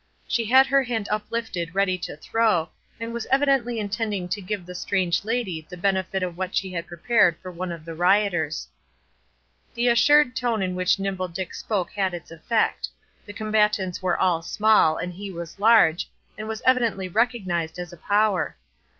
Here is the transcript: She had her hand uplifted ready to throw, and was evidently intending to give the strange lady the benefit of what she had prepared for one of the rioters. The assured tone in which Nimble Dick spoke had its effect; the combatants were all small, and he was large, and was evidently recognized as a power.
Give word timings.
She 0.27 0.45
had 0.45 0.65
her 0.65 0.81
hand 0.81 1.07
uplifted 1.11 1.75
ready 1.75 1.95
to 1.99 2.17
throw, 2.17 2.69
and 2.99 3.13
was 3.13 3.27
evidently 3.27 3.77
intending 3.79 4.27
to 4.29 4.41
give 4.41 4.65
the 4.65 4.73
strange 4.73 5.23
lady 5.23 5.67
the 5.69 5.77
benefit 5.77 6.23
of 6.23 6.35
what 6.39 6.55
she 6.55 6.71
had 6.73 6.87
prepared 6.87 7.37
for 7.37 7.51
one 7.51 7.71
of 7.71 7.85
the 7.85 7.93
rioters. 7.93 8.67
The 9.75 9.89
assured 9.89 10.35
tone 10.35 10.63
in 10.63 10.73
which 10.73 10.97
Nimble 10.97 11.27
Dick 11.27 11.53
spoke 11.53 11.91
had 11.91 12.15
its 12.15 12.31
effect; 12.31 12.89
the 13.27 13.33
combatants 13.33 14.01
were 14.01 14.17
all 14.17 14.41
small, 14.41 14.97
and 14.97 15.13
he 15.13 15.29
was 15.31 15.59
large, 15.59 16.09
and 16.35 16.47
was 16.47 16.63
evidently 16.65 17.07
recognized 17.07 17.77
as 17.77 17.93
a 17.93 17.97
power. 17.97 18.57